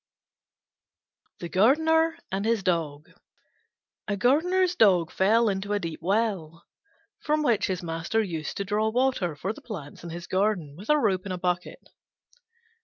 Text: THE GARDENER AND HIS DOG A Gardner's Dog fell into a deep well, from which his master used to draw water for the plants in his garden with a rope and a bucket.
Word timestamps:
THE 1.41 1.49
GARDENER 1.49 2.17
AND 2.31 2.43
HIS 2.45 2.63
DOG 2.63 3.11
A 4.07 4.17
Gardner's 4.17 4.75
Dog 4.75 5.11
fell 5.11 5.47
into 5.47 5.73
a 5.73 5.79
deep 5.79 5.99
well, 6.01 6.65
from 7.19 7.43
which 7.43 7.67
his 7.67 7.83
master 7.83 8.23
used 8.23 8.57
to 8.57 8.65
draw 8.65 8.89
water 8.89 9.35
for 9.35 9.53
the 9.53 9.61
plants 9.61 10.03
in 10.03 10.09
his 10.09 10.25
garden 10.25 10.75
with 10.75 10.89
a 10.89 10.97
rope 10.97 11.25
and 11.27 11.33
a 11.33 11.37
bucket. 11.37 11.87